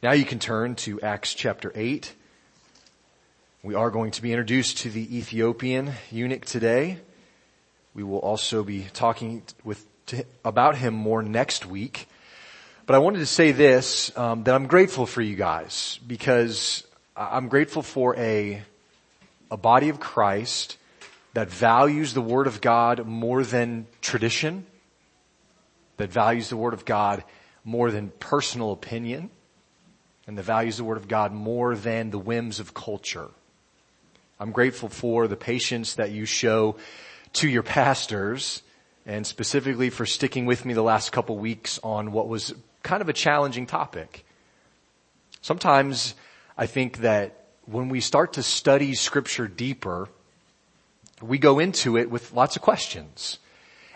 [0.00, 2.14] Now you can turn to Acts chapter 8.
[3.64, 6.98] We are going to be introduced to the Ethiopian eunuch today.
[7.94, 12.06] We will also be talking with, to, about him more next week.
[12.86, 16.86] But I wanted to say this, um, that I'm grateful for you guys because
[17.16, 18.62] I'm grateful for a,
[19.50, 20.76] a body of Christ
[21.34, 24.64] that values the Word of God more than tradition,
[25.96, 27.24] that values the Word of God
[27.64, 29.30] more than personal opinion,
[30.28, 33.28] and the values of the Word of God more than the whims of culture.
[34.38, 36.76] I'm grateful for the patience that you show
[37.32, 38.62] to your pastors
[39.06, 43.08] and specifically for sticking with me the last couple weeks on what was kind of
[43.08, 44.26] a challenging topic.
[45.40, 46.14] Sometimes
[46.58, 50.10] I think that when we start to study scripture deeper,
[51.22, 53.38] we go into it with lots of questions.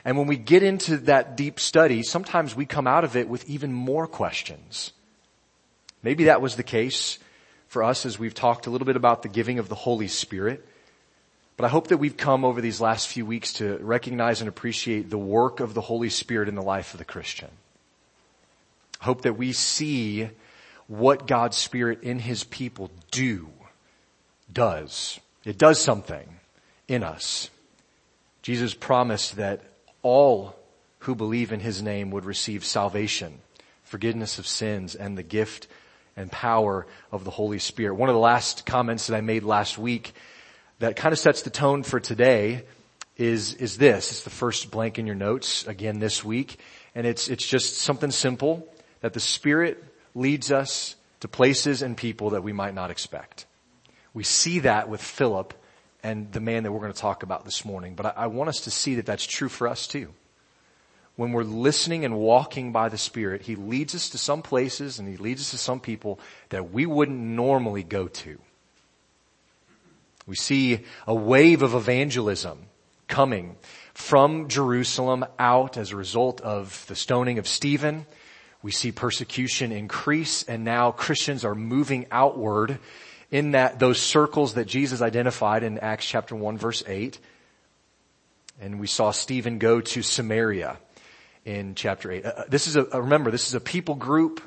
[0.03, 3.49] And when we get into that deep study, sometimes we come out of it with
[3.51, 4.95] even more questions.
[6.03, 7.19] Maybe that was the case
[7.69, 10.67] for us as we've talked a little bit about the giving of the Holy Spirit.
[11.57, 15.11] But I hope that we've come over these last few weeks to recognize and appreciate
[15.11, 17.51] the work of the Holy Spirit in the life of the Christian.
[19.01, 20.31] I hope that we see
[20.87, 23.49] what God's Spirit in His people do,
[24.53, 25.21] does.
[25.45, 26.41] It does something
[26.89, 27.49] in us.
[28.43, 29.63] Jesus promised that
[30.03, 30.57] all
[31.01, 33.41] who believe in His name would receive salvation,
[33.85, 35.69] forgiveness of sins, and the gift
[36.17, 37.95] and power of the Holy Spirit.
[37.95, 40.15] One of the last comments that I made last week
[40.79, 42.65] that kind of sets the tone for today
[43.17, 44.11] is, is this.
[44.11, 46.59] It's the first blank in your notes again this week.
[46.95, 48.67] And it's, it's just something simple
[49.01, 49.83] that the Spirit
[50.15, 53.47] leads us to places and people that we might not expect.
[54.13, 55.55] We see that with Philip
[56.03, 58.49] and the man that we're going to talk about this morning, but I, I want
[58.49, 60.13] us to see that that's true for us too
[61.23, 65.07] when we're listening and walking by the Spirit, He leads us to some places and
[65.07, 68.41] He leads us to some people that we wouldn't normally go to.
[70.27, 72.59] We see a wave of evangelism
[73.07, 73.55] coming
[73.95, 78.05] from Jerusalem out as a result of the stoning of Stephen.
[78.61, 82.81] We see persecution increase and now Christians are moving outward
[83.31, 87.17] in that, those circles that Jesus identified in Acts chapter 1 verse 8.
[88.61, 90.79] And we saw Stephen go to Samaria
[91.45, 92.25] in chapter 8.
[92.25, 94.43] Uh, this is a, uh, remember, this is a people group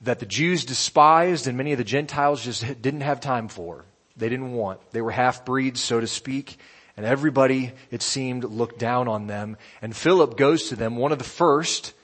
[0.00, 3.84] that the Jews despised and many of the Gentiles just didn't have time for.
[4.16, 4.80] They didn't want.
[4.92, 6.58] They were half-breeds, so to speak,
[6.96, 9.56] and everybody, it seemed, looked down on them.
[9.80, 11.94] And Philip goes to them, one of the first,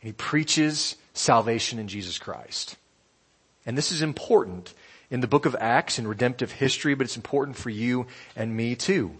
[0.00, 2.76] and he preaches salvation in Jesus Christ.
[3.66, 4.72] And this is important
[5.10, 8.76] in the book of Acts in redemptive history, but it's important for you and me
[8.76, 9.16] too.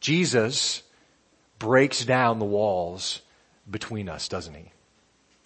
[0.00, 0.82] Jesus
[1.60, 3.22] breaks down the walls
[3.70, 4.72] between us, doesn't he?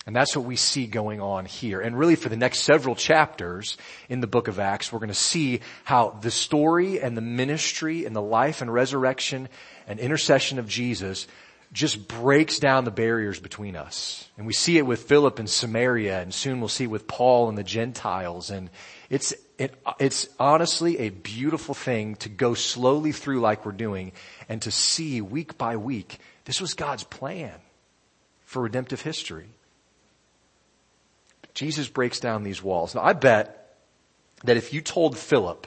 [0.06, 1.80] And that's what we see going on here.
[1.80, 5.14] And really for the next several chapters in the book of Acts, we're going to
[5.14, 9.48] see how the story and the ministry and the life and resurrection
[9.86, 11.26] and intercession of Jesus
[11.72, 14.28] just breaks down the barriers between us.
[14.36, 17.48] And we see it with Philip and Samaria and soon we'll see it with Paul
[17.48, 18.50] and the Gentiles.
[18.50, 18.68] And
[19.08, 24.12] it's, it, it's honestly a beautiful thing to go slowly through like we're doing
[24.48, 27.54] and to see week by week, this was God's plan
[28.44, 29.48] for redemptive history.
[31.54, 32.94] Jesus breaks down these walls.
[32.94, 33.76] Now I bet
[34.42, 35.66] that if you told Philip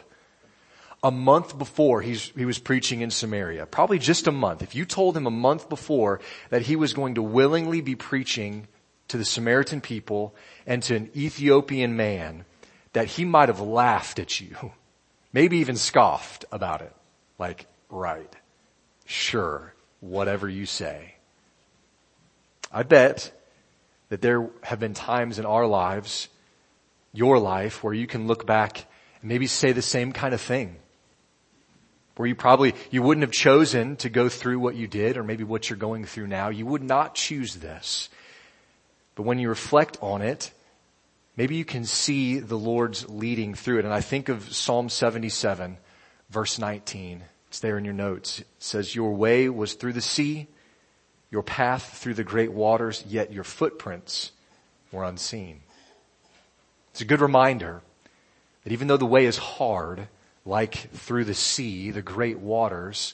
[1.02, 5.16] a month before he was preaching in Samaria, probably just a month, if you told
[5.16, 6.20] him a month before
[6.50, 8.68] that he was going to willingly be preaching
[9.08, 12.44] to the Samaritan people and to an Ethiopian man,
[12.98, 14.72] that he might have laughed at you,
[15.32, 16.92] maybe even scoffed about it.
[17.38, 18.36] Like, right.
[19.06, 19.72] Sure.
[20.00, 21.14] Whatever you say.
[22.72, 23.32] I bet
[24.10, 26.28] that there have been times in our lives,
[27.14, 28.88] your life, where you can look back
[29.22, 30.78] and maybe say the same kind of thing.
[32.16, 35.44] Where you probably, you wouldn't have chosen to go through what you did or maybe
[35.44, 36.50] what you're going through now.
[36.50, 38.10] You would not choose this.
[39.14, 40.52] But when you reflect on it,
[41.38, 43.86] maybe you can see the Lord's leading through it.
[43.86, 45.78] And I think of Psalm 77
[46.30, 47.24] verse 19.
[47.48, 48.40] It's there in your notes.
[48.40, 50.48] It says, your way was through the sea,
[51.32, 54.32] your path through the great waters, yet your footprints
[54.92, 55.62] were unseen.
[56.92, 57.82] It's a good reminder
[58.64, 60.08] that even though the way is hard,
[60.46, 63.14] like through the sea, the great waters,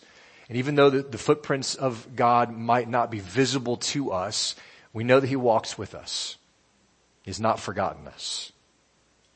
[0.49, 4.55] and even though the, the footprints of God might not be visible to us,
[4.93, 6.37] we know that He walks with us.
[7.23, 8.51] He's not forgotten us.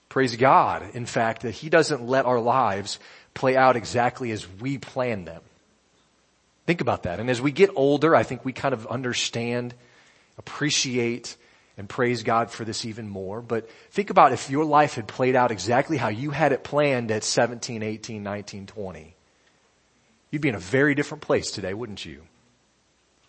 [0.09, 2.99] Praise God, in fact, that He doesn't let our lives
[3.33, 5.41] play out exactly as we plan them.
[6.65, 7.19] Think about that.
[7.19, 9.73] And as we get older, I think we kind of understand,
[10.37, 11.37] appreciate,
[11.77, 13.41] and praise God for this even more.
[13.41, 17.11] But think about if your life had played out exactly how you had it planned
[17.11, 19.15] at 17, 18, 19, 20.
[20.31, 22.23] You'd be in a very different place today, wouldn't you?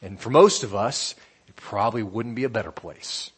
[0.03, 1.15] And for most of us,
[1.47, 3.31] it probably wouldn't be a better place.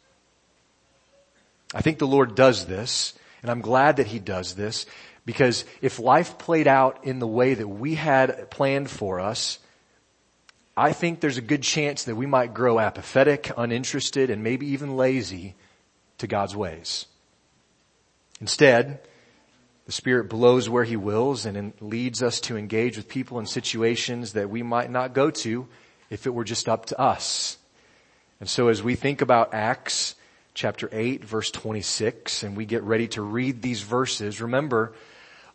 [1.75, 4.87] I think the Lord does this, and I'm glad that He does this,
[5.25, 9.58] because if life played out in the way that we had planned for us,
[10.76, 14.96] I think there's a good chance that we might grow apathetic, uninterested, and maybe even
[14.96, 15.55] lazy
[16.19, 17.06] to God's ways.
[18.40, 19.00] Instead,
[19.87, 24.32] the Spirit blows where He wills and leads us to engage with people in situations
[24.32, 25.69] that we might not go to
[26.08, 27.58] if it were just up to us.
[28.38, 30.14] And so as we think about Acts
[30.55, 34.93] chapter 8 verse 26 and we get ready to read these verses, remember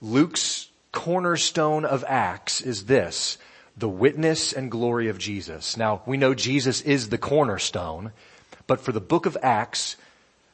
[0.02, 3.38] Luke's cornerstone of Acts is this,
[3.78, 5.78] the witness and glory of Jesus.
[5.78, 8.12] Now we know Jesus is the cornerstone,
[8.68, 9.98] but for the book of Acts,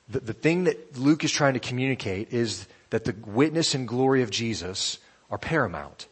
[0.09, 4.21] the, the thing that Luke is trying to communicate is that the witness and glory
[4.21, 4.97] of Jesus
[5.29, 6.07] are paramount.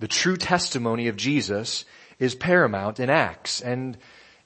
[0.00, 1.84] The true testimony of Jesus
[2.18, 3.96] is paramount in Acts and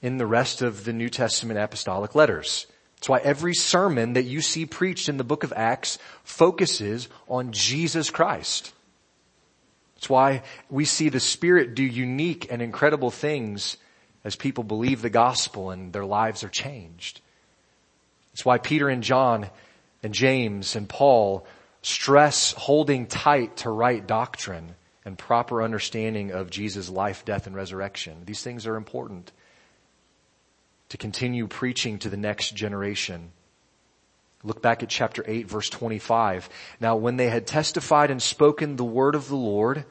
[0.05, 2.67] in the rest of the New Testament apostolic letters.
[2.97, 7.51] That's why every sermon that you see preached in the book of Acts focuses on
[7.51, 8.71] Jesus Christ.
[9.97, 13.77] It's why we see the Spirit do unique and incredible things
[14.23, 17.19] as people believe the gospel and their lives are changed.
[18.33, 19.49] It's why Peter and John
[20.03, 21.47] and James and Paul
[21.81, 28.21] stress holding tight to right doctrine and proper understanding of Jesus' life, death, and resurrection.
[28.25, 29.31] These things are important
[30.89, 33.31] to continue preaching to the next generation.
[34.43, 36.49] Look back at chapter 8 verse 25.
[36.79, 39.85] Now when they had testified and spoken the word of the Lord,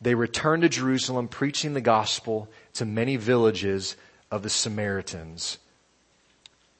[0.00, 3.96] they returned to Jerusalem preaching the gospel to many villages
[4.30, 5.58] of the Samaritans.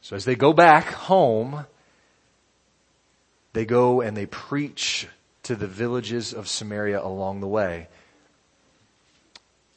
[0.00, 1.66] So as they go back home,
[3.52, 5.08] they go and they preach
[5.42, 7.88] to the villages of Samaria along the way.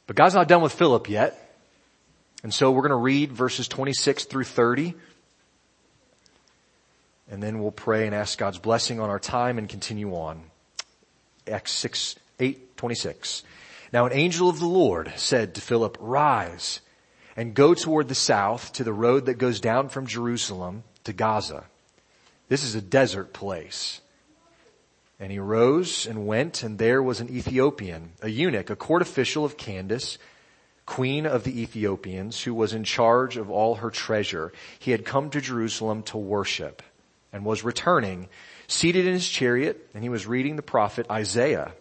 [0.06, 1.41] But God's not done with Philip yet.
[2.42, 4.94] And so we're going to read verses 26 through 30.
[7.30, 10.42] And then we'll pray and ask God's blessing on our time and continue on.
[11.46, 13.42] Acts 6, 8, 26.
[13.92, 16.80] Now an angel of the Lord said to Philip, rise
[17.36, 21.64] and go toward the south to the road that goes down from Jerusalem to Gaza.
[22.48, 24.00] This is a desert place.
[25.18, 29.44] And he rose and went, and there was an Ethiopian, a eunuch, a court official
[29.44, 30.18] of Candace,
[30.92, 34.52] queen of the Ethiopians, who was in charge of all her treasure.
[34.78, 36.82] He had come to Jerusalem to worship
[37.32, 38.28] and was returning,
[38.66, 41.72] seated in his chariot, and he was reading the prophet Isaiah.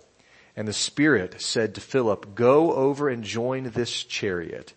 [0.56, 4.74] And the Spirit said to Philip, go over and join this chariot.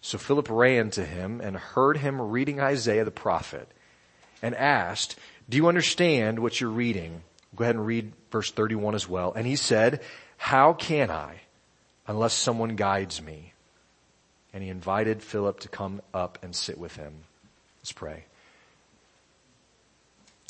[0.00, 3.68] So Philip ran to him and heard him reading Isaiah the prophet
[4.40, 5.18] and asked,
[5.48, 7.24] do you understand what you're reading?
[7.56, 9.32] Go ahead and read verse 31 as well.
[9.32, 10.00] And he said,
[10.36, 11.40] how can I
[12.06, 13.53] unless someone guides me?
[14.54, 17.12] And he invited Philip to come up and sit with him.
[17.80, 18.24] Let's pray.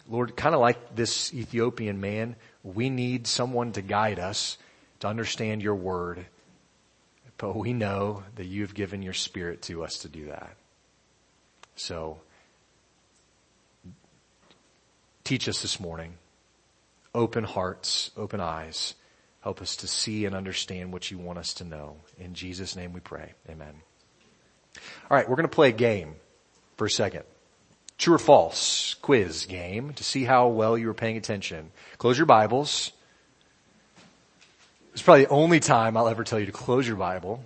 [0.09, 4.59] Lord, kind of like this Ethiopian man, we need someone to guide us
[5.01, 6.27] to understand your word.
[7.39, 10.55] But we know that you have given your spirit to us to do that.
[11.77, 12.19] So,
[15.25, 16.15] teach us this morning
[17.15, 18.95] open hearts, open eyes.
[19.41, 21.97] Help us to see and understand what you want us to know.
[22.19, 23.35] In Jesus' name we pray.
[23.49, 23.75] Amen.
[25.11, 26.15] All right, we're going to play a game
[26.77, 27.25] for a second.
[27.99, 31.71] True or false quiz game to see how well you were paying attention.
[31.99, 32.91] Close your Bibles.
[34.93, 37.45] It's probably the only time I'll ever tell you to close your Bible.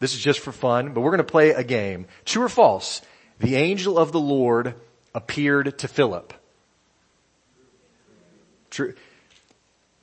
[0.00, 2.06] This is just for fun, but we're going to play a game.
[2.24, 3.02] True or false?
[3.38, 4.74] The angel of the Lord
[5.14, 6.34] appeared to Philip.
[8.70, 8.94] True.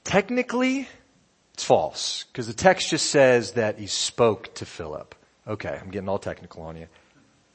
[0.03, 0.87] Technically,
[1.53, 5.15] it's false because the text just says that he spoke to Philip.
[5.49, 6.87] Okay, I'm getting all technical on you.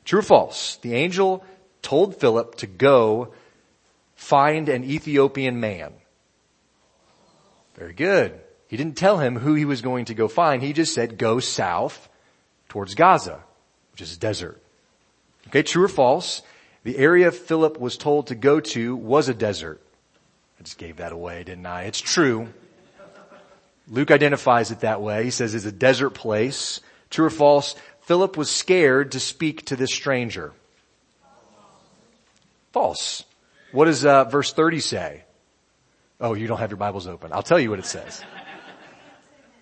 [0.05, 0.77] True or false?
[0.77, 1.45] The angel
[1.81, 3.33] told Philip to go
[4.17, 5.93] find an Ethiopian man.
[7.77, 8.41] Very good.
[8.67, 10.63] He didn't tell him who he was going to go find.
[10.63, 12.09] He just said go south
[12.69, 13.41] towards Gaza,
[13.93, 14.61] which is a desert.
[15.49, 16.43] Okay, true or false?
[16.83, 19.81] The area Philip was told to go to was a desert.
[20.59, 21.85] I just gave that away, didn't I?
[21.85, 22.49] It's true.
[23.89, 25.25] Luke identifies it that way.
[25.25, 26.81] He says it's a desert place.
[27.15, 27.77] True or false?
[28.01, 30.53] Philip was scared to speak to this stranger.
[32.73, 33.23] False.
[33.71, 35.23] What does uh, verse 30 say?
[36.21, 37.33] Oh, you don't have your Bibles open.
[37.33, 38.25] I'll tell you what it says.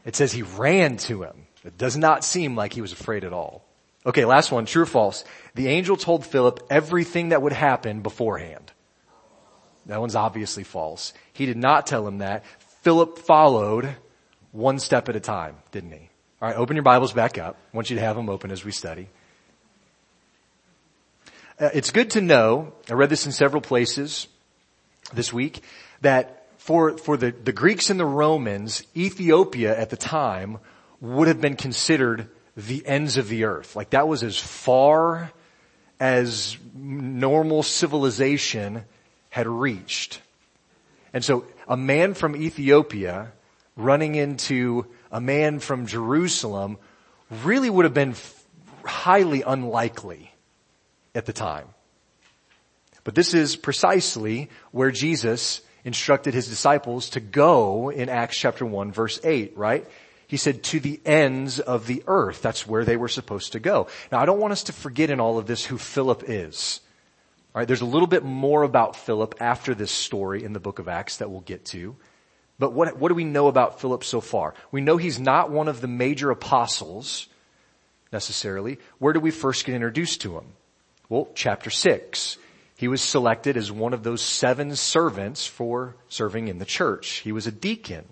[0.06, 1.46] It says he ran to him.
[1.62, 3.62] It does not seem like he was afraid at all.
[4.06, 5.22] Okay, last one, true or false.
[5.54, 8.72] The angel told Philip everything that would happen beforehand.
[9.84, 11.12] That one's obviously false.
[11.34, 12.46] He did not tell him that.
[12.80, 13.94] Philip followed
[14.52, 16.08] one step at a time, didn't he?
[16.42, 17.56] Alright, open your Bibles back up.
[17.72, 19.08] I want you to have them open as we study.
[21.56, 24.26] Uh, it's good to know, I read this in several places
[25.14, 25.62] this week,
[26.00, 30.58] that for, for the, the Greeks and the Romans, Ethiopia at the time
[31.00, 33.76] would have been considered the ends of the earth.
[33.76, 35.30] Like that was as far
[36.00, 38.82] as normal civilization
[39.30, 40.20] had reached.
[41.12, 43.30] And so a man from Ethiopia
[43.76, 46.78] running into a man from Jerusalem
[47.44, 48.14] really would have been
[48.84, 50.32] highly unlikely
[51.14, 51.68] at the time.
[53.04, 58.92] But this is precisely where Jesus instructed his disciples to go in Acts chapter 1
[58.92, 59.86] verse 8, right?
[60.26, 62.40] He said to the ends of the earth.
[62.40, 63.88] That's where they were supposed to go.
[64.10, 66.80] Now I don't want us to forget in all of this who Philip is.
[67.54, 70.88] Alright, there's a little bit more about Philip after this story in the book of
[70.88, 71.96] Acts that we'll get to.
[72.58, 74.54] But what, what do we know about Philip so far?
[74.70, 77.28] We know he's not one of the major apostles
[78.12, 78.78] necessarily.
[78.98, 80.44] Where do we first get introduced to him?
[81.08, 82.38] Well, chapter 6.
[82.76, 87.18] He was selected as one of those seven servants for serving in the church.
[87.18, 88.04] He was a deacon.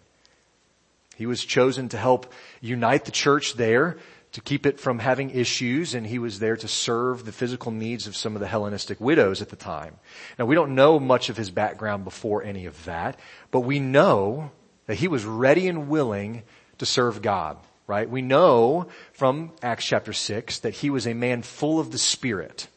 [1.16, 3.98] He was chosen to help unite the church there,
[4.32, 8.06] to keep it from having issues, and he was there to serve the physical needs
[8.06, 9.96] of some of the Hellenistic widows at the time.
[10.38, 13.18] Now we don't know much of his background before any of that,
[13.50, 14.50] but we know
[14.86, 16.42] that he was ready and willing
[16.78, 17.56] to serve God,
[17.86, 18.08] right?
[18.08, 22.68] We know from Acts chapter 6 that he was a man full of the Spirit.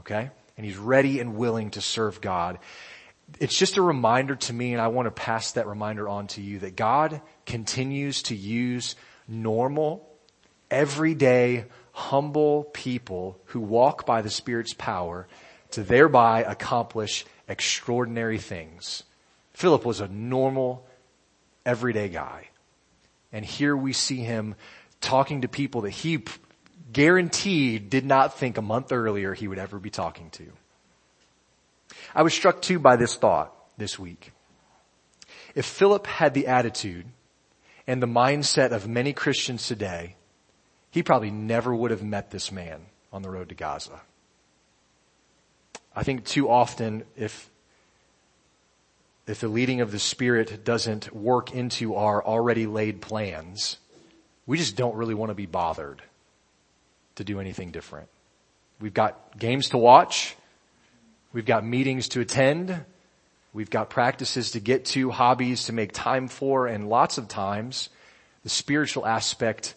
[0.00, 0.30] Okay?
[0.56, 2.58] and he's ready and willing to serve God.
[3.40, 6.42] It's just a reminder to me, and I want to pass that reminder on to
[6.42, 8.96] you that God continues to use
[9.26, 10.08] normal,
[10.74, 15.28] everyday, humble people who walk by the Spirit's power
[15.70, 19.04] to thereby accomplish extraordinary things.
[19.52, 20.84] Philip was a normal,
[21.64, 22.48] everyday guy.
[23.32, 24.56] And here we see him
[25.00, 26.24] talking to people that he
[26.92, 30.46] guaranteed did not think a month earlier he would ever be talking to.
[32.14, 34.32] I was struck too by this thought this week.
[35.54, 37.06] If Philip had the attitude
[37.86, 40.16] and the mindset of many Christians today,
[40.94, 42.80] he probably never would have met this man
[43.12, 44.00] on the road to Gaza.
[45.92, 47.50] I think too often if
[49.26, 53.78] if the leading of the Spirit doesn't work into our already laid plans,
[54.46, 56.00] we just don't really want to be bothered
[57.16, 58.08] to do anything different.
[58.80, 60.36] We've got games to watch.
[61.32, 62.84] We've got meetings to attend.
[63.52, 67.88] We've got practices to get to, hobbies to make time for, and lots of times
[68.44, 69.74] the spiritual aspect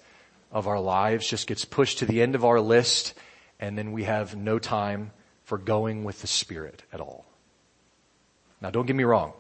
[0.51, 3.13] of our lives just gets pushed to the end of our list
[3.59, 5.11] and then we have no time
[5.43, 7.25] for going with the Spirit at all.
[8.61, 9.33] Now don't get me wrong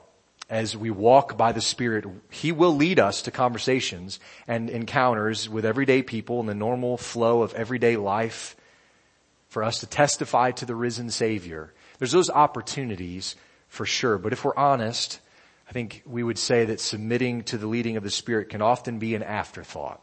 [0.49, 5.65] as we walk by the Spirit, He will lead us to conversations and encounters with
[5.65, 8.55] everyday people in the normal flow of everyday life
[9.49, 11.73] for us to testify to the risen Savior.
[11.99, 13.35] There's those opportunities
[13.67, 15.19] for sure, but if we're honest,
[15.67, 18.99] I think we would say that submitting to the leading of the Spirit can often
[18.99, 20.01] be an afterthought,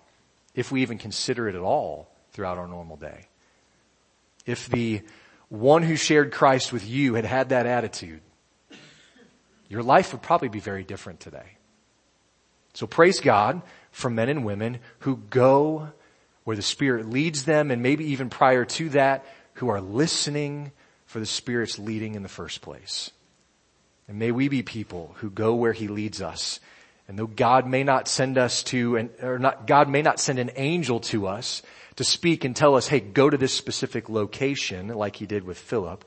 [0.55, 3.27] if we even consider it at all throughout our normal day.
[4.47, 5.03] If the
[5.49, 8.21] one who shared Christ with you had had that attitude,
[9.69, 11.57] your life would probably be very different today.
[12.75, 15.93] So praise God for men and women who go
[16.45, 20.73] where the Spirit leads them and maybe even prior to that, who are listening
[21.07, 23.11] for the Spirit's leading in the first place.
[24.07, 26.61] And may we be people who go where He leads us.
[27.07, 30.39] And though God may not send us to, an, or not, God may not send
[30.39, 31.63] an angel to us
[31.97, 35.59] to speak and tell us, hey, go to this specific location like He did with
[35.59, 36.05] Philip,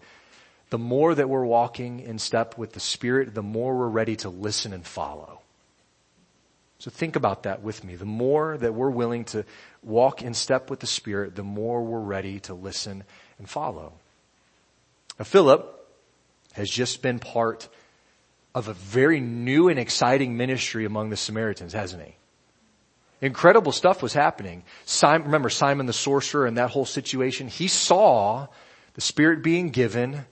[0.69, 4.29] the more that we're walking in step with the Spirit, the more we're ready to
[4.29, 5.39] listen and follow.
[6.79, 7.95] So think about that with me.
[7.95, 9.45] The more that we're willing to
[9.81, 13.03] walk in step with the Spirit, the more we're ready to listen
[13.39, 13.93] and follow.
[15.17, 15.73] Now Philip
[16.53, 17.67] has just been part
[18.57, 22.15] of a very new and exciting ministry among the Samaritans, hasn't he?
[23.21, 24.63] Incredible stuff was happening.
[24.83, 27.49] Simon, remember Simon the sorcerer and that whole situation?
[27.49, 28.47] He saw
[28.95, 30.25] the Spirit being given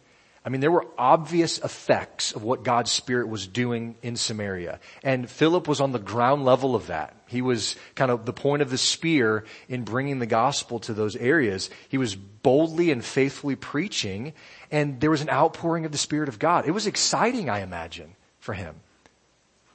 [0.46, 4.80] I mean, there were obvious effects of what God's Spirit was doing in Samaria.
[5.04, 7.16] And Philip was on the ground level of that.
[7.26, 11.16] He was kind of the point of the spear in bringing the gospel to those
[11.16, 11.72] areas.
[11.90, 14.34] He was boldly and faithfully preaching
[14.70, 16.68] and there was an outpouring of the Spirit of God.
[16.68, 18.76] It was exciting, I imagine, for him.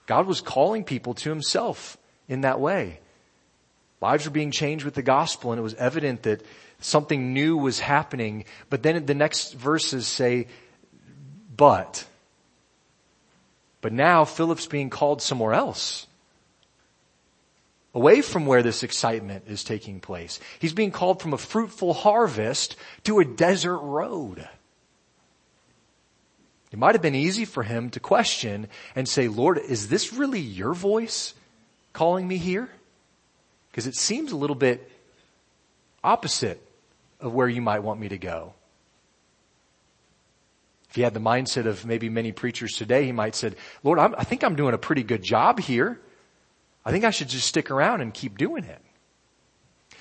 [0.06, 1.96] God was calling people to himself
[2.28, 3.00] in that way.
[4.00, 6.42] Lives were being changed with the gospel and it was evident that
[6.80, 10.48] Something new was happening, but then the next verses say,
[11.54, 12.06] but.
[13.82, 16.06] But now Philip's being called somewhere else.
[17.92, 20.40] Away from where this excitement is taking place.
[20.58, 24.48] He's being called from a fruitful harvest to a desert road.
[26.72, 30.40] It might have been easy for him to question and say, Lord, is this really
[30.40, 31.34] your voice
[31.92, 32.70] calling me here?
[33.70, 34.90] Because it seems a little bit
[36.02, 36.64] opposite
[37.20, 38.54] of where you might want me to go.
[40.88, 44.14] If he had the mindset of maybe many preachers today, he might said, Lord, I'm,
[44.18, 46.00] i think I'm doing a pretty good job here.
[46.84, 48.80] I think I should just stick around and keep doing it.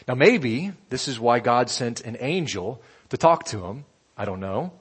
[0.08, 3.86] Now maybe this is why God sent an angel to talk to him.
[4.18, 4.72] I don't know.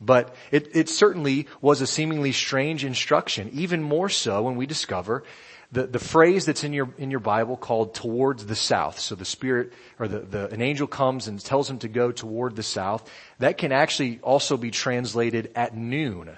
[0.00, 5.24] But it, it certainly was a seemingly strange instruction, even more so when we discover
[5.70, 8.98] the, the phrase that's in your, in your Bible called towards the south.
[8.98, 12.56] So the spirit or the, the, an angel comes and tells him to go toward
[12.56, 13.10] the south.
[13.38, 16.36] That can actually also be translated at noon,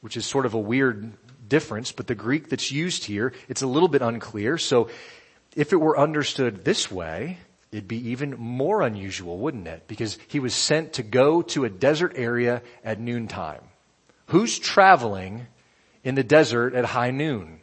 [0.00, 1.12] which is sort of a weird
[1.48, 4.58] difference, but the Greek that's used here, it's a little bit unclear.
[4.58, 4.88] So
[5.56, 7.38] if it were understood this way,
[7.72, 9.88] it'd be even more unusual, wouldn't it?
[9.88, 13.60] Because he was sent to go to a desert area at noontime.
[14.26, 15.48] Who's traveling
[16.04, 17.60] in the desert at high noon?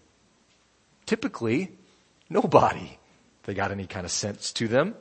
[1.11, 1.69] Typically,
[2.29, 2.97] nobody.
[3.43, 4.95] They got any kind of sense to them.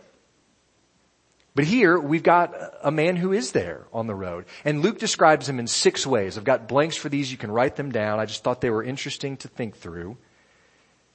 [1.54, 2.52] But here we've got
[2.82, 4.46] a man who is there on the road.
[4.64, 6.36] And Luke describes him in six ways.
[6.36, 7.30] I've got blanks for these.
[7.30, 8.18] You can write them down.
[8.18, 10.16] I just thought they were interesting to think through.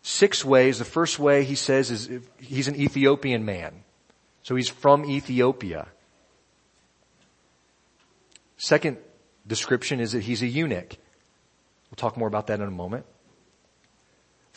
[0.01, 0.79] Six ways.
[0.79, 2.09] The first way he says is
[2.39, 3.83] he's an Ethiopian man.
[4.43, 5.89] So he's from Ethiopia.
[8.55, 8.95] Second
[9.45, 10.95] description is that he's a eunuch.
[11.91, 13.05] We'll talk more about that in a moment.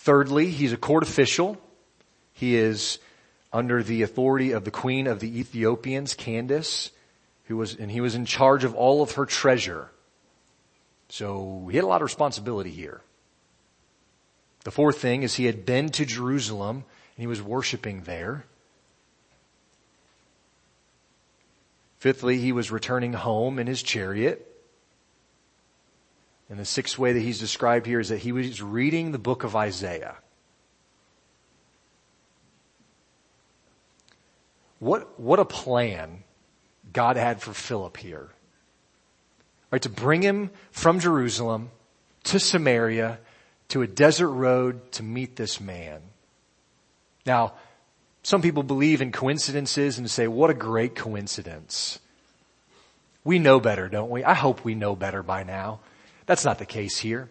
[0.08, 1.60] Thirdly, he's a court official.
[2.32, 2.98] He is
[3.52, 6.92] under the authority of the queen of the Ethiopians, Candace,
[7.44, 9.90] who was, and he was in charge of all of her treasure.
[11.10, 13.02] So he had a lot of responsibility here.
[14.64, 18.46] The fourth thing is he had been to Jerusalem and he was worshiping there.
[21.98, 24.57] Fifthly, he was returning home in his chariot.
[26.50, 29.44] And the sixth way that he's described here is that he was reading the book
[29.44, 30.16] of Isaiah.
[34.78, 36.22] What, what a plan
[36.92, 38.28] God had for Philip here.
[39.70, 41.70] Right, to bring him from Jerusalem
[42.24, 43.18] to Samaria
[43.68, 46.00] to a desert road to meet this man.
[47.26, 47.52] Now,
[48.22, 51.98] some people believe in coincidences and say, what a great coincidence.
[53.24, 54.24] We know better, don't we?
[54.24, 55.80] I hope we know better by now.
[56.28, 57.30] That's not the case here.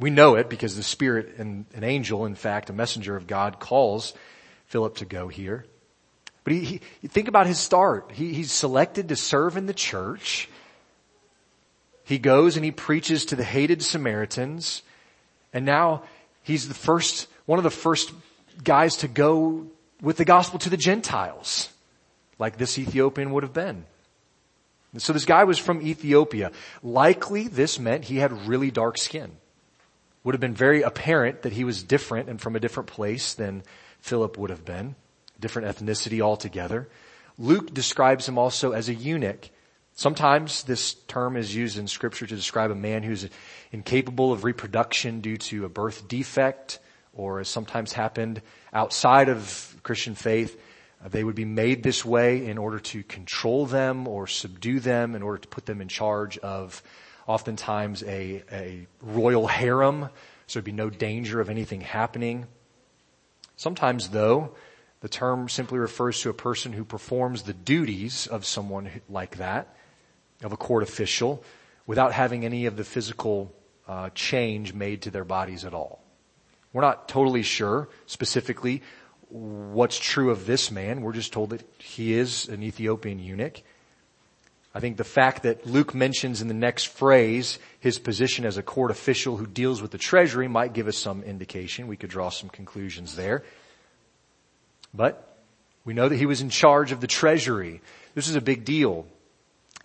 [0.00, 3.60] We know it because the Spirit and an angel, in fact, a messenger of God
[3.60, 4.14] calls
[4.64, 5.66] Philip to go here.
[6.42, 8.12] But he, he think about his start.
[8.12, 10.48] He, he's selected to serve in the church.
[12.02, 14.82] He goes and he preaches to the hated Samaritans.
[15.52, 16.04] And now
[16.42, 18.10] he's the first, one of the first
[18.64, 19.66] guys to go
[20.00, 21.68] with the gospel to the Gentiles,
[22.38, 23.84] like this Ethiopian would have been.
[24.98, 26.52] So this guy was from Ethiopia.
[26.82, 29.32] Likely this meant he had really dark skin.
[30.22, 33.62] Would have been very apparent that he was different and from a different place than
[34.00, 34.94] Philip would have been
[35.40, 36.88] different ethnicity altogether.
[37.38, 39.50] Luke describes him also as a eunuch.
[39.94, 43.28] Sometimes this term is used in scripture to describe a man who's
[43.72, 46.78] incapable of reproduction due to a birth defect,
[47.12, 48.40] or as sometimes happened
[48.72, 50.58] outside of Christian faith,
[51.10, 55.22] they would be made this way in order to control them or subdue them, in
[55.22, 56.82] order to put them in charge of
[57.26, 60.08] oftentimes a, a royal harem,
[60.46, 62.46] so there'd be no danger of anything happening.
[63.56, 64.54] Sometimes though,
[65.00, 69.76] the term simply refers to a person who performs the duties of someone like that,
[70.42, 71.44] of a court official,
[71.86, 73.54] without having any of the physical
[73.86, 76.02] uh, change made to their bodies at all.
[76.72, 78.82] We're not totally sure specifically
[79.34, 81.00] what's true of this man.
[81.00, 83.62] We're just told that he is an Ethiopian eunuch.
[84.72, 88.62] I think the fact that Luke mentions in the next phrase his position as a
[88.62, 91.88] court official who deals with the treasury might give us some indication.
[91.88, 93.42] We could draw some conclusions there.
[94.92, 95.36] But
[95.84, 97.82] we know that he was in charge of the treasury.
[98.14, 99.06] This is a big deal.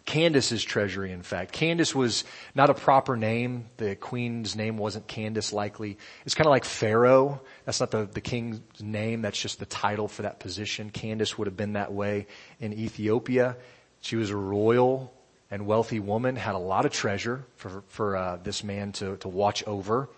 [0.10, 1.52] Candace's treasury, in fact.
[1.52, 2.24] Candace was
[2.56, 3.68] not a proper name.
[3.78, 6.00] The queen's name wasn't Candace likely.
[6.26, 7.42] It's kind of like Pharaoh.
[7.66, 9.22] That's not the, the king's name.
[9.22, 10.90] That's just the title for that position.
[10.90, 12.26] Candace would have been that way
[12.60, 13.56] in Ethiopia.
[14.02, 15.14] She was a royal
[15.52, 19.28] and wealthy woman, had a lot of treasure for, for uh, this man to, to
[19.28, 20.10] watch over.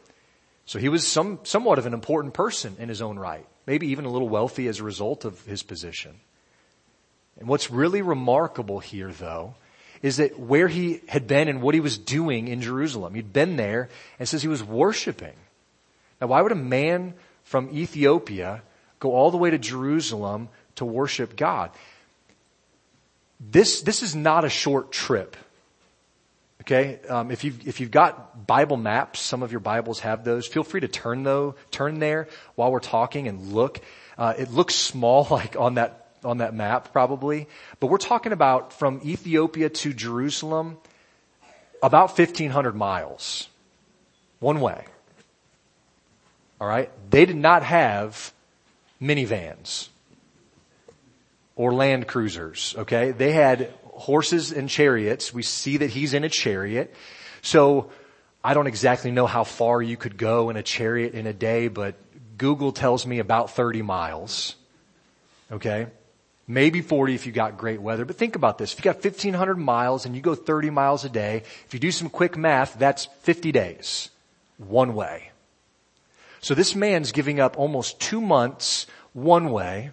[0.66, 4.06] So he was some, somewhat of an important person in his own right maybe even
[4.06, 6.20] a little wealthy as a result of his position.
[7.40, 9.56] And what's really remarkable here though
[10.02, 13.14] is that where he had been and what he was doing in Jerusalem.
[13.14, 15.34] He'd been there and says he was worshiping.
[16.20, 18.64] Now why would a man from Ethiopia
[19.00, 21.72] go all the way to Jerusalem to worship God?
[23.40, 25.36] This, this is not a short trip.
[26.62, 30.46] Okay, um, if you've if you've got Bible maps, some of your Bibles have those.
[30.46, 33.82] Feel free to turn though turn there while we're talking and look.
[34.16, 37.48] Uh, it looks small, like on that on that map probably,
[37.80, 40.78] but we're talking about from Ethiopia to Jerusalem,
[41.82, 43.50] about fifteen hundred miles,
[44.40, 44.86] one way.
[46.60, 48.34] All right, they did not have
[49.02, 49.90] minivans
[51.56, 52.76] or land cruisers.
[52.78, 55.34] Okay, they had horses and chariots.
[55.34, 56.94] We see that he's in a chariot.
[57.42, 57.92] So
[58.44, 61.68] I don't exactly know how far you could go in a chariot in a day,
[61.68, 61.96] but
[62.38, 64.56] Google tells me about 30 miles.
[65.52, 65.88] Okay.
[66.52, 68.74] Maybe 40 if you got great weather, but think about this.
[68.74, 71.92] If you got 1500 miles and you go 30 miles a day, if you do
[71.92, 74.10] some quick math, that's 50 days.
[74.58, 75.32] One way.
[76.42, 79.92] So this man's giving up almost two months one way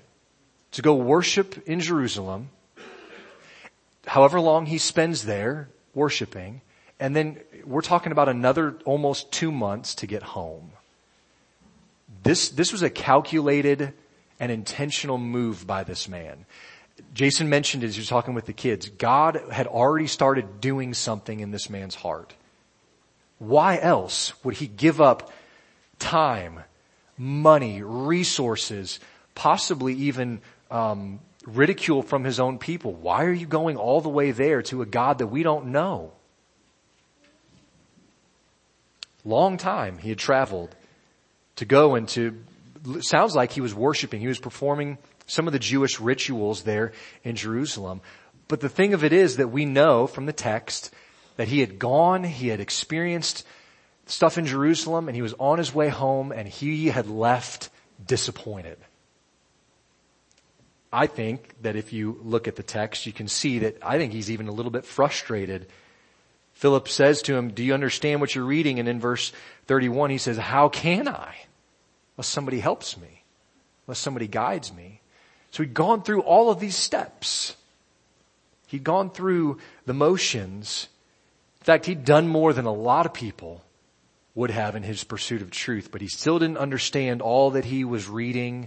[0.73, 2.51] to go worship in Jerusalem
[4.09, 6.61] however long he spends there worshiping,
[6.99, 10.73] and then we're talking about another almost two months to get home.
[12.23, 13.93] This, this was a calculated
[14.41, 16.47] and intentional move by this man.
[17.15, 21.41] Jason mentioned as he was talking with the kids, God had already started doing something
[21.41, 22.35] in this man's heart.
[23.39, 25.31] Why else would he give up
[25.99, 26.61] time,
[27.17, 28.99] money, resources,
[29.35, 32.93] possibly even um, ridicule from his own people.
[32.93, 36.13] Why are you going all the way there to a God that we don't know?
[39.25, 40.75] Long time he had traveled
[41.57, 42.39] to go and to,
[43.01, 44.21] sounds like he was worshiping.
[44.21, 48.01] He was performing some of the Jewish rituals there in Jerusalem.
[48.49, 50.93] But the thing of it is that we know from the text
[51.37, 53.47] that he had gone, he had experienced
[54.07, 57.71] stuff in Jerusalem and he was on his way home and he had left
[58.05, 58.79] disappointed.
[60.91, 64.13] I think that if you look at the text, you can see that I think
[64.13, 65.67] he's even a little bit frustrated.
[66.55, 68.79] Philip says to him, do you understand what you're reading?
[68.79, 69.33] And in verse
[69.67, 71.37] 31, he says, how can I?
[72.19, 73.23] Unless somebody helps me,
[73.87, 75.01] unless somebody guides me.
[75.53, 77.55] So he'd gone through all of these steps.
[78.67, 80.89] He'd gone through the motions.
[81.61, 83.63] In fact, he'd done more than a lot of people
[84.35, 87.85] would have in his pursuit of truth, but he still didn't understand all that he
[87.85, 88.67] was reading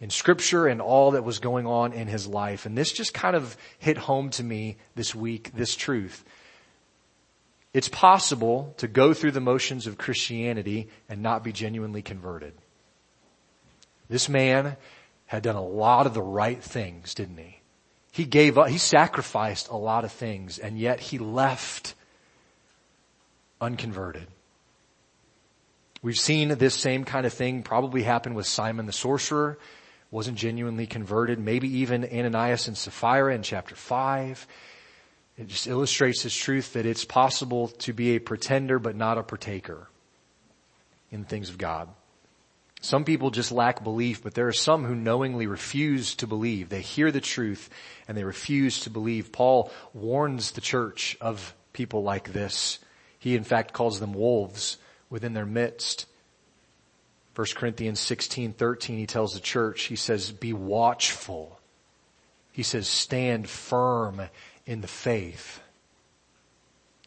[0.00, 2.64] in scripture and all that was going on in his life.
[2.64, 6.24] And this just kind of hit home to me this week, this truth.
[7.72, 12.54] It's possible to go through the motions of Christianity and not be genuinely converted.
[14.08, 14.76] This man
[15.26, 17.60] had done a lot of the right things, didn't he?
[18.12, 21.94] He gave up, he sacrificed a lot of things and yet he left
[23.60, 24.28] unconverted.
[26.02, 29.58] We've seen this same kind of thing probably happen with Simon the sorcerer
[30.10, 34.46] wasn't genuinely converted, maybe even Ananias and Sapphira in chapter 5.
[35.36, 39.24] It just illustrates this truth that it's possible to be a pretender but not a
[39.24, 39.88] partaker
[41.10, 41.88] in things of God.
[42.84, 46.68] Some people just lack belief, but there are some who knowingly refuse to believe.
[46.68, 47.70] They hear the truth
[48.06, 49.32] and they refuse to believe.
[49.32, 52.78] Paul warns the church of people like this.
[53.18, 54.76] He in fact calls them wolves
[55.08, 56.04] within their midst.
[57.34, 61.58] 1 Corinthians 16, 13, he tells the church, he says, be watchful.
[62.52, 64.20] He says, stand firm
[64.66, 65.62] in the faith.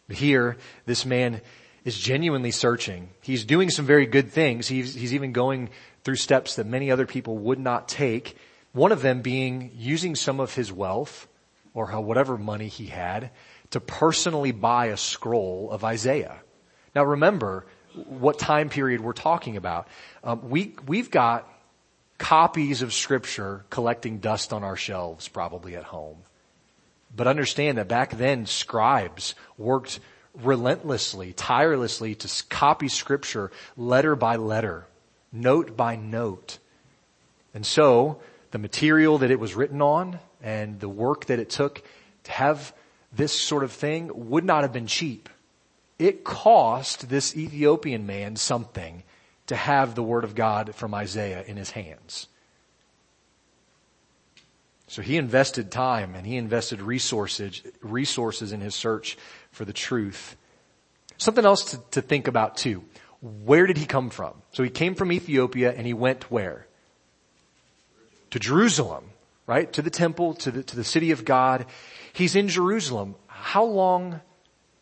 [0.08, 1.42] But here, this man
[1.88, 3.08] is genuinely searching.
[3.22, 4.68] He's doing some very good things.
[4.68, 5.70] He's, he's even going
[6.04, 8.36] through steps that many other people would not take.
[8.74, 11.30] One of them being using some of his wealth
[11.74, 13.32] or whatever money he had
[13.70, 16.42] to personally buy a scroll of Isaiah.
[16.94, 19.88] Now remember, what time period we're talking about.
[20.26, 21.48] Um, we we've got
[22.18, 26.18] copies of scripture collecting dust on our shelves probably at home.
[27.16, 30.02] But understand that back then scribes worked
[30.44, 34.88] relentlessly, tirelessly to copy scripture letter by letter,
[35.32, 36.60] note by note.
[37.54, 38.20] And so
[38.52, 41.84] the material that it was written on and the work that it took
[42.24, 42.74] to have
[43.12, 45.30] this sort of thing would not have been cheap.
[45.98, 49.04] It cost this Ethiopian man something
[49.48, 52.28] to have the word of God from Isaiah in his hands.
[54.88, 59.18] So he invested time and he invested resources, resources in his search
[59.52, 60.36] for the truth.
[61.18, 62.84] Something else to, to think about too.
[63.22, 64.34] Where did he come from?
[64.52, 66.68] So he came from Ethiopia and he went where?
[68.32, 69.06] To Jerusalem.
[69.48, 69.72] right?
[69.74, 71.66] To the temple, to the, to the city of God.
[72.14, 73.16] He's in Jerusalem.
[73.28, 74.20] How long?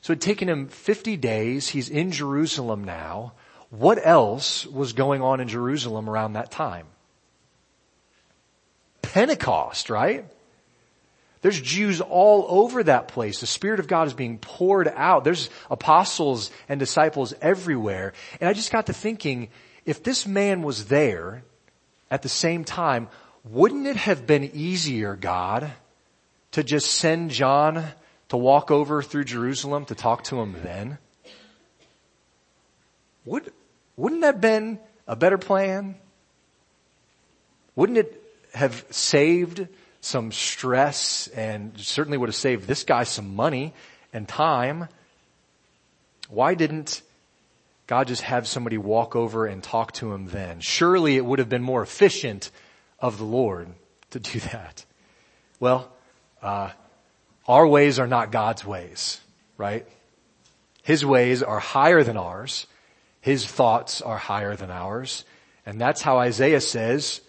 [0.02, 1.70] So it had taken him 50 days.
[1.70, 3.34] He's in Jerusalem now.
[3.70, 6.88] What else was going on in Jerusalem around that time?
[9.02, 10.26] Pentecost, right?
[11.46, 13.40] There's Jews all over that place.
[13.40, 15.24] The Spirit of God is being poured out.
[15.24, 18.14] There's apostles and disciples everywhere.
[18.42, 19.50] And I just got to thinking,
[19.86, 21.44] if this man was there
[22.10, 23.10] at the same time,
[23.44, 25.72] wouldn't it have been easier, God,
[26.54, 27.86] to just send John
[28.30, 30.98] to walk over through Jerusalem to talk to him then?
[33.26, 33.54] Would,
[33.96, 35.94] wouldn't that have been a better plan?
[37.76, 38.20] Wouldn't it
[38.56, 39.68] have saved
[40.06, 43.74] some stress and certainly would have saved this guy some money
[44.14, 44.88] and time?
[46.30, 47.02] Why didn't
[47.88, 50.60] God just have somebody walk over and talk to him then?
[50.60, 52.52] Surely it would have been more efficient
[53.00, 53.68] of the Lord
[54.12, 54.86] to do that.
[55.60, 55.92] Well,
[56.42, 56.70] uh,
[57.48, 59.20] our ways are not God's ways,
[59.58, 59.88] right?
[60.84, 62.68] His ways are higher than ours.
[63.22, 65.26] His thoughts are higher than ours.
[65.66, 67.22] And that's how Isaiah says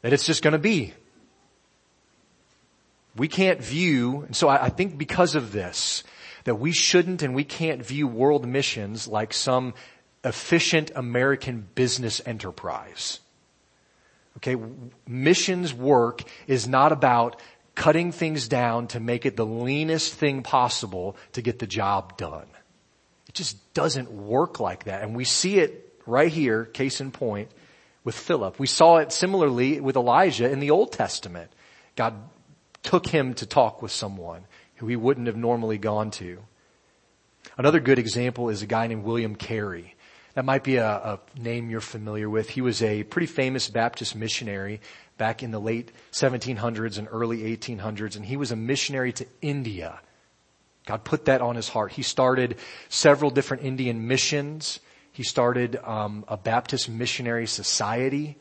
[0.00, 0.94] that it's just gonna be.
[3.18, 6.04] We can't view, and so I, I think because of this,
[6.44, 9.74] that we shouldn't and we can't view world missions like some
[10.24, 13.20] efficient American business enterprise.
[14.38, 14.56] Okay,
[15.06, 17.40] missions work is not about
[17.74, 22.46] cutting things down to make it the leanest thing possible to get the job done.
[23.28, 25.02] It just doesn't work like that.
[25.02, 27.50] And we see it right here, case in point,
[28.04, 28.58] with Philip.
[28.58, 31.52] We saw it similarly with Elijah in the Old Testament.
[31.94, 32.14] God
[32.82, 34.44] took him to talk with someone
[34.76, 36.38] who he wouldn't have normally gone to.
[37.56, 39.94] Another good example is a guy named William Carey.
[40.34, 42.50] That might be a, a, name you're familiar with.
[42.50, 44.80] He was a pretty famous Baptist missionary
[45.16, 49.98] back in the late 1700s and early 1800s, and he was a missionary to India.
[50.86, 51.92] God put that on his heart.
[51.92, 52.56] He started
[52.88, 54.78] several different Indian missions.
[55.12, 58.38] He started um, a Baptist missionary society.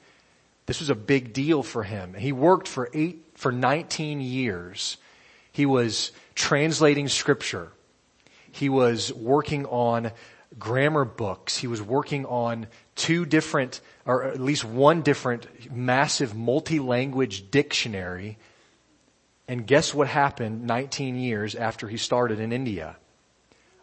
[0.68, 2.14] This was a big deal for him.
[2.14, 4.98] And he worked for eight for 19 years.
[5.52, 7.72] He was translating scripture.
[8.52, 10.12] He was working on
[10.58, 11.56] grammar books.
[11.56, 18.40] He was working on two different, or at least one different massive multi-language dictionary.
[19.48, 22.98] And guess what happened 19 years after he started in India?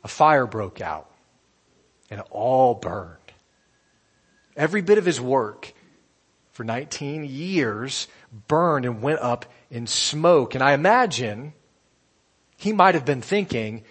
[0.02, 1.08] A fire broke out
[2.10, 3.18] and it all burned.
[4.56, 5.72] Every bit of his work
[6.54, 8.08] for 19 years
[8.48, 10.54] burned and went up in smoke.
[10.54, 11.52] And I imagine
[12.56, 13.84] he might have been thinking,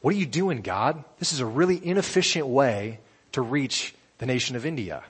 [0.00, 1.04] what are you doing, God?
[1.18, 3.00] This is a really inefficient way
[3.32, 5.02] to reach the nation of India.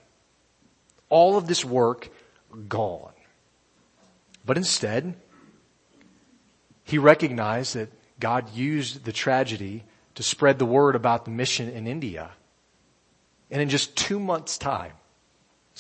[1.09, 2.09] All of this work
[2.69, 3.13] gone.
[4.45, 5.15] But instead,
[6.85, 9.85] he recognized that God used the tragedy
[10.17, 12.31] to spread the word about the mission in India.
[13.51, 14.93] And in just two months time,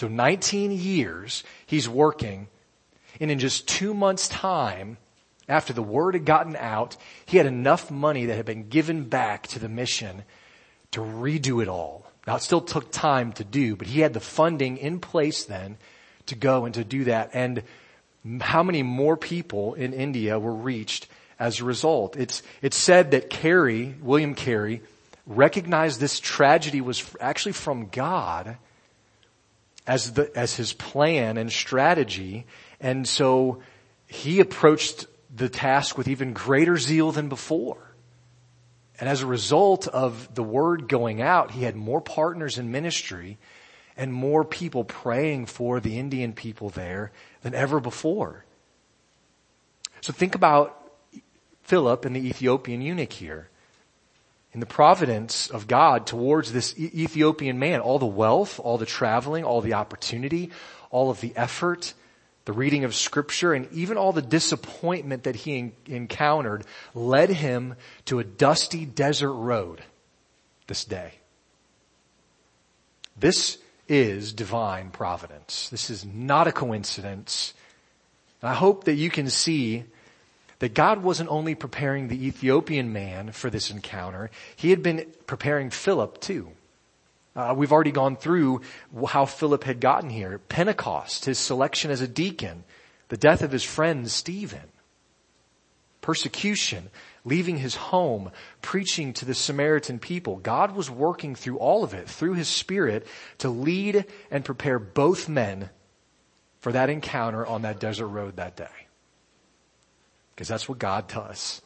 [0.01, 2.49] so 19 years, he's working,
[3.21, 4.97] and in just two months time,
[5.47, 9.47] after the word had gotten out, he had enough money that had been given back
[9.49, 10.23] to the mission
[10.93, 12.07] to redo it all.
[12.27, 15.77] Now it still took time to do, but he had the funding in place then
[16.25, 17.33] to go and to do that.
[17.35, 17.63] And
[18.41, 21.09] how many more people in India were reached
[21.39, 22.17] as a result?
[22.17, 24.81] It's, it's said that Carey, William Carey,
[25.27, 28.57] recognized this tragedy was actually from God
[29.87, 32.47] as the, as his plan and strategy.
[32.81, 33.63] And so
[34.07, 37.95] he approached the task with even greater zeal than before.
[38.99, 43.39] And as a result of the word going out, he had more partners in ministry
[43.97, 47.13] and more people praying for the Indian people there
[47.43, 48.45] than ever before.
[50.01, 50.77] So think about
[51.63, 53.50] Philip and the Ethiopian eunuch here.
[54.53, 59.45] In the providence of God towards this Ethiopian man, all the wealth, all the traveling,
[59.45, 60.51] all the opportunity,
[60.91, 61.95] all of the effort,
[62.47, 68.19] the reading of scripture and even all the disappointment that he encountered led him to
[68.19, 69.83] a dusty desert road
[70.67, 71.13] this day.
[73.17, 73.59] This
[73.89, 75.69] is divine providence.
[75.69, 77.55] This is not a coincidence.
[78.41, 79.85] And I hope that you can see
[80.61, 85.71] that God wasn't only preparing the Ethiopian man for this encounter, he had been preparing
[85.71, 86.51] Philip too.
[87.35, 88.61] Uh, we've already gone through
[89.09, 90.39] how Philip had gotten here.
[90.39, 92.65] Pentecost, his selection as a deacon,
[93.09, 94.69] the death of his friend Stephen,
[96.01, 96.91] persecution,
[97.25, 98.31] leaving his home,
[98.63, 100.37] preaching to the Samaritan people.
[100.37, 103.07] God was working through all of it, through his spirit,
[103.39, 105.71] to lead and prepare both men
[106.59, 108.80] for that encounter on that desert road that day.
[110.35, 111.63] Because that's what God does.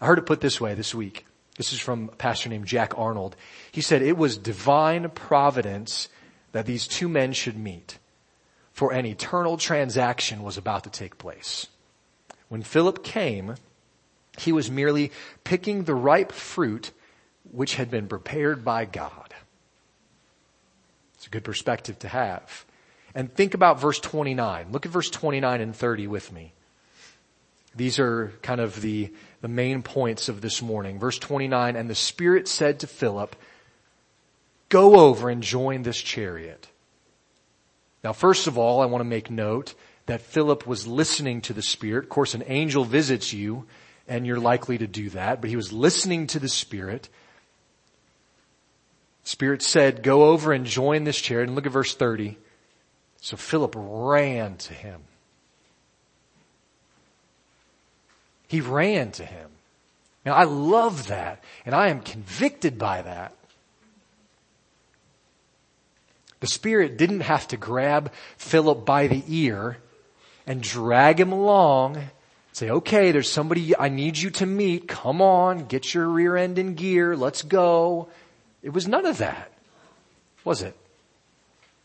[0.00, 1.26] I heard it put this way this week.
[1.56, 3.36] This is from a pastor named Jack Arnold.
[3.70, 6.08] He said it was divine providence
[6.52, 7.98] that these two men should meet
[8.72, 11.66] for an eternal transaction was about to take place.
[12.48, 13.56] When Philip came,
[14.38, 15.12] he was merely
[15.44, 16.90] picking the ripe fruit
[17.50, 19.34] which had been prepared by God.
[21.14, 22.64] It's a good perspective to have.
[23.14, 24.72] And think about verse 29.
[24.72, 26.54] Look at verse 29 and 30 with me.
[27.74, 30.98] These are kind of the, the main points of this morning.
[30.98, 33.34] Verse 29, and the Spirit said to Philip,
[34.68, 36.68] go over and join this chariot.
[38.04, 39.74] Now first of all, I want to make note
[40.06, 42.04] that Philip was listening to the Spirit.
[42.04, 43.66] Of course, an angel visits you
[44.08, 47.08] and you're likely to do that, but he was listening to the Spirit.
[49.24, 51.46] Spirit said, go over and join this chariot.
[51.46, 52.36] And look at verse 30.
[53.20, 55.02] So Philip ran to him.
[58.52, 59.50] He ran to him.
[60.24, 63.34] Now I love that and I am convicted by that.
[66.38, 69.78] The Spirit didn't have to grab Philip by the ear
[70.46, 72.04] and drag him along
[72.54, 74.86] Say, okay, there's somebody I need you to meet.
[74.86, 77.16] Come on, get your rear end in gear.
[77.16, 78.08] Let's go.
[78.62, 79.50] It was none of that,
[80.44, 80.76] was it?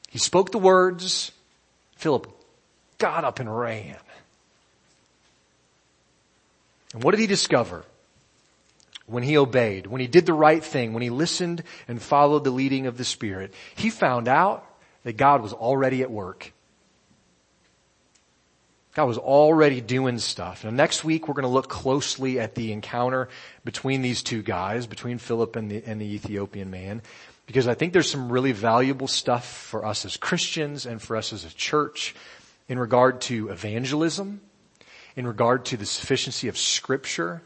[0.10, 1.32] He spoke the words.
[1.95, 2.30] Philip
[2.97, 3.95] got up and ran.
[6.93, 7.84] And what did he discover?
[9.06, 12.52] When he obeyed, when he did the right thing, when he listened and followed the
[12.52, 14.65] leading of the Spirit, he found out
[15.04, 16.52] that God was already at work.
[18.93, 20.63] God was already doing stuff.
[20.63, 23.30] Now next week we're going to look closely at the encounter
[23.63, 27.04] between these two guys, between Philip and the, and the Ethiopian man,
[27.45, 31.32] because I think there's some really valuable stuff for us as Christians and for us
[31.32, 32.15] as a church
[32.67, 34.41] in regard to evangelism,
[35.17, 37.41] in regard to the sufficiency of scripture,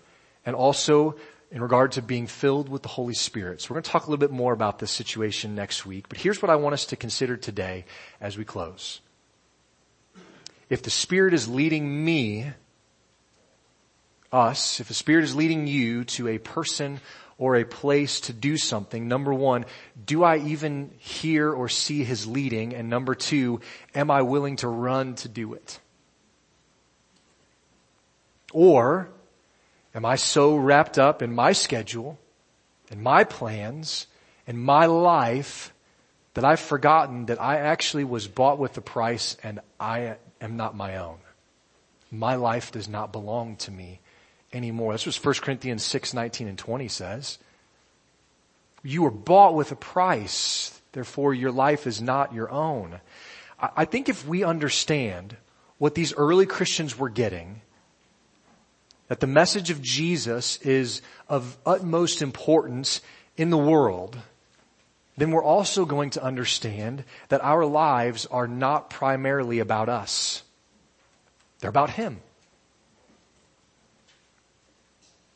[0.45, 1.15] and also
[1.51, 3.62] in regard to being filled with the Holy Spirit.
[3.62, 6.17] So we're going to talk a little bit more about this situation next week, but
[6.17, 7.86] here's what I want us to consider today
[8.19, 8.99] as we close
[10.69, 12.49] if the Spirit is leading me,
[14.31, 17.01] us, if the Spirit is leading you to a person
[17.38, 19.65] or a place to do something, number one,
[20.05, 22.73] do I even hear or see His leading?
[22.73, 23.60] And number two,
[23.93, 25.79] am I willing to run to do it?
[28.53, 29.09] Or
[29.93, 32.19] am I so wrapped up in my schedule
[32.89, 34.07] and my plans
[34.47, 35.73] and my life
[36.33, 40.75] that I've forgotten that I actually was bought with a price and I am not
[40.75, 41.17] my own.
[42.09, 43.99] My life does not belong to me
[44.53, 44.93] anymore.
[44.93, 47.37] That's what 1 Corinthians 6, 19 and 20 says.
[48.83, 50.79] You were bought with a price.
[50.91, 52.99] Therefore your life is not your own.
[53.59, 55.37] I think if we understand
[55.77, 57.61] what these early Christians were getting,
[59.12, 63.02] that the message of Jesus is of utmost importance
[63.36, 64.17] in the world,
[65.17, 70.43] then we're also going to understand that our lives are not primarily about us.
[71.60, 72.21] They're about Him.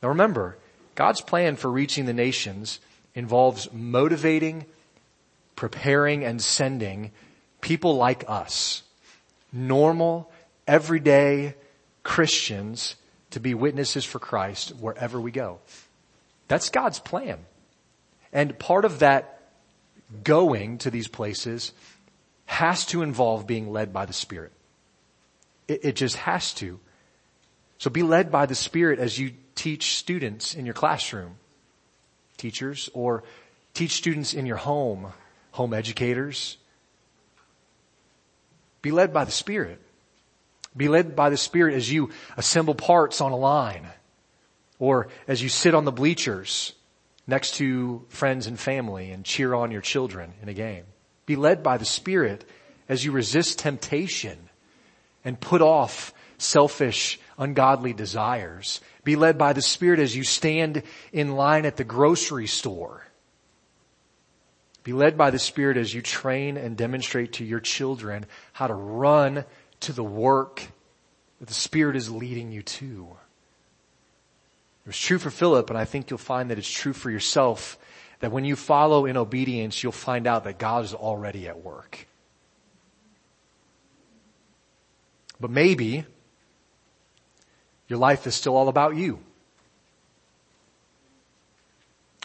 [0.02, 0.56] Now remember,
[0.96, 2.80] God's plan for reaching the nations
[3.14, 4.68] involves motivating,
[5.58, 7.12] preparing, and sending
[7.60, 8.84] people like us,
[9.52, 10.32] normal,
[10.66, 11.56] everyday
[12.04, 12.96] Christians
[13.36, 15.60] to be witnesses for Christ wherever we go.
[16.48, 17.39] That's God's plan.
[18.32, 19.41] And part of that
[20.24, 21.74] going to these places
[22.45, 24.54] has to involve being led by the Spirit.
[25.67, 26.80] It, it, just has to.
[27.78, 31.36] So be led by the Spirit as you teach students in your classroom,
[32.38, 33.26] teachers, or
[33.74, 35.12] teach students in your home,
[35.52, 36.56] home educators.
[38.82, 39.82] Be led by the Spirit.
[40.76, 43.88] Be led by the Spirit as you assemble parts on a line,
[44.80, 46.74] or as you sit on the bleachers
[47.28, 50.84] next to friends and family and cheer on your children in a game.
[51.26, 52.48] Be led by the Spirit
[52.88, 54.38] as you resist temptation
[55.23, 58.82] and put off selfish, ungodly desires.
[59.04, 63.08] Be led by the Spirit as you stand in line at the grocery store.
[64.84, 68.73] Be led by the Spirit as you train and demonstrate to your children how to
[68.76, 69.46] run
[69.86, 70.67] to the work
[71.40, 73.08] that the Spirit is leading you to.
[74.83, 77.77] It was true for Philip, and I think you'll find that it's true for yourself,
[78.19, 82.08] that when you follow in obedience, you'll find out that God is already at work.
[85.40, 86.06] But maybe
[87.88, 89.19] your life is still all about you.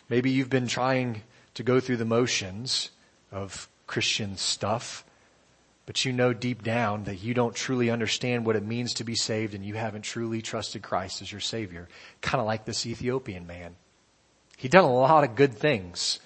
[0.08, 1.22] Maybe you've been trying
[1.54, 2.90] to go through the motions
[3.30, 5.04] of Christian stuff
[5.86, 9.14] but you know deep down that you don't truly understand what it means to be
[9.14, 11.88] saved and you haven't truly trusted Christ as your Savior.
[12.20, 13.74] Kind of like this Ethiopian man.
[14.56, 16.20] He'd done a lot of good things,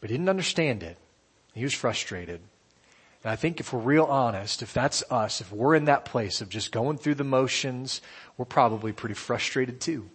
[0.00, 0.98] but didn't understand it.
[1.54, 2.40] He was frustrated.
[3.22, 6.40] And I think if we're real honest, if that's us, if we're in that place
[6.40, 8.00] of just going through the motions,
[8.36, 10.10] we're probably pretty frustrated too.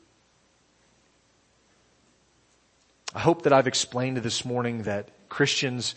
[3.13, 5.95] I hope that I've explained this morning that Christians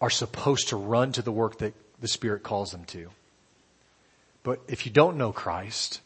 [0.00, 3.10] are supposed to run to the work that the Spirit calls them to.
[4.42, 6.00] But if you don't know Christ,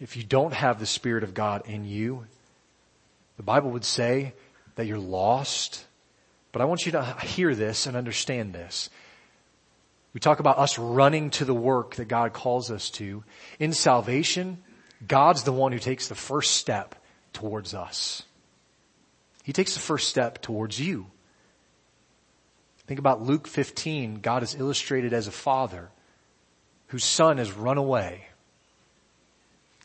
[0.00, 2.26] if you don't have the Spirit of God in you,
[3.36, 4.34] the Bible would say
[4.74, 5.84] that you're lost.
[6.52, 8.90] But I want you to hear this and understand this.
[10.12, 13.24] We talk about us running to the work that God calls us to.
[13.58, 14.58] In salvation,
[15.06, 16.94] God's the one who takes the first step
[17.32, 18.22] towards us.
[19.42, 21.06] He takes the first step towards you.
[22.86, 24.20] Think about Luke 15.
[24.20, 25.90] God is illustrated as a father
[26.88, 28.26] whose son has run away.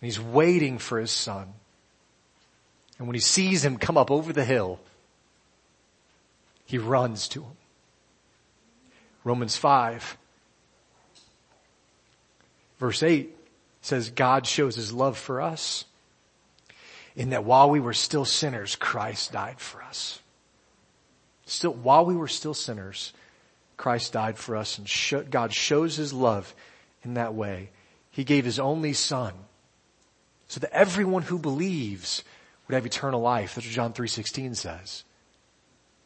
[0.02, 1.54] And he's waiting for his son.
[2.98, 4.80] And when he sees him come up over the hill,
[6.66, 7.58] he runs to him.
[9.24, 10.18] Romans 5
[12.80, 13.36] verse 8
[13.82, 15.86] says God shows his love for us
[17.16, 20.22] in that while we were still sinners, Christ died for us.
[21.50, 23.12] Still, while we were still sinners,
[23.76, 26.54] Christ died for us and God shows his love
[27.04, 27.72] in that way.
[28.12, 29.34] He gave his only son
[30.48, 32.24] so that everyone who believes
[32.68, 33.56] would have eternal life.
[33.56, 35.04] That's what John 3.16 says.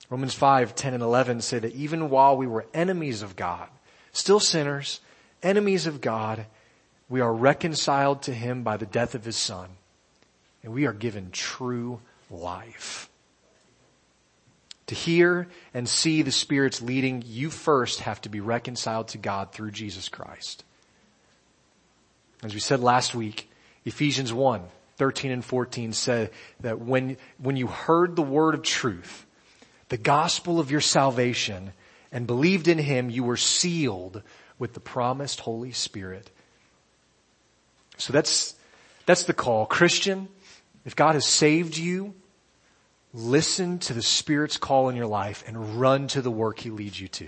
[0.09, 3.67] Romans 5, 10 and 11 say that even while we were enemies of God,
[4.13, 5.01] still sinners,
[5.41, 6.45] enemies of God,
[7.09, 9.69] we are reconciled to him by the death of his son
[10.63, 11.99] and we are given true
[12.31, 13.09] life.
[14.93, 19.51] To hear and see the Spirit's leading, you first have to be reconciled to God
[19.51, 20.63] through Jesus Christ.
[22.43, 23.49] As we said last week,
[23.85, 24.61] Ephesians 1,
[24.97, 26.29] 13 and 14 said
[26.59, 29.25] that when, when you heard the word of truth,
[29.89, 31.73] the gospel of your salvation,
[32.11, 34.21] and believed in him, you were sealed
[34.59, 36.29] with the promised Holy Spirit.
[37.97, 38.53] So that's,
[39.07, 39.65] that's the call.
[39.65, 40.27] Christian,
[40.85, 42.13] if God has saved you,
[43.13, 46.99] listen to the Spirit's call in your life and run to the work He leads
[46.99, 47.27] you to.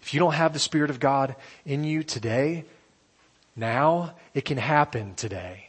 [0.00, 2.64] If you don't have the Spirit of God in you today,
[3.54, 5.68] now it can happen today.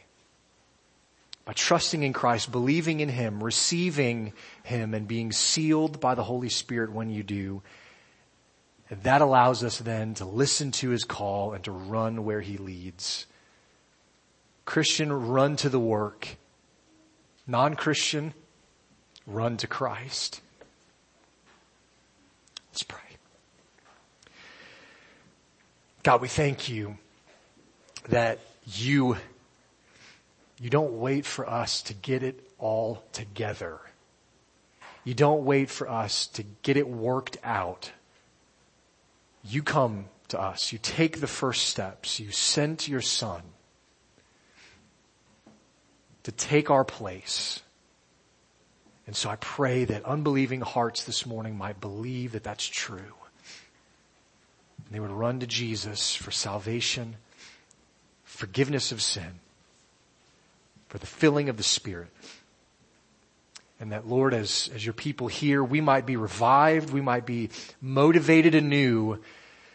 [1.44, 4.32] By trusting in Christ, believing in Him, receiving
[4.64, 7.62] Him, and being sealed by the Holy Spirit when you do.
[8.90, 12.56] And that allows us then to listen to His call and to run where He
[12.56, 13.26] leads.
[14.64, 16.38] Christian, run to the work.
[17.46, 18.32] Non-Christian,
[19.26, 20.40] run to Christ.
[22.70, 23.00] Let's pray.
[26.02, 26.98] God, we thank you
[28.08, 29.16] that you,
[30.60, 33.78] you don't wait for us to get it all together.
[35.04, 37.92] You don't wait for us to get it worked out.
[39.44, 40.72] You come to us.
[40.72, 42.18] You take the first steps.
[42.18, 43.42] You sent your son
[46.24, 47.60] to take our place.
[49.06, 52.98] And so I pray that unbelieving hearts this morning might believe that that's true.
[52.98, 57.16] And they would run to Jesus for salvation,
[58.24, 59.40] forgiveness of sin,
[60.88, 62.08] for the filling of the Spirit.
[63.78, 67.50] And that Lord, as, as your people here, we might be revived, we might be
[67.82, 69.18] motivated anew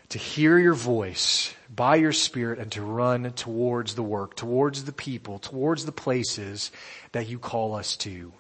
[0.10, 4.92] to hear your voice by your spirit and to run towards the work, towards the
[4.92, 6.72] people, towards the places
[7.12, 8.34] that you call us to,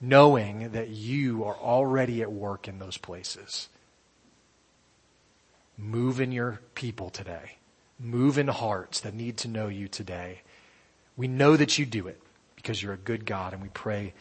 [0.00, 3.68] knowing that you are already at work in those places.
[5.76, 7.56] Move in your people today.
[7.98, 10.42] Move in hearts that need to know you today.
[11.16, 12.20] We know that you do it
[12.54, 14.14] because you're a good God and we pray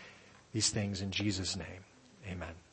[0.54, 1.86] these things in Jesus' name.
[2.28, 2.67] Amen.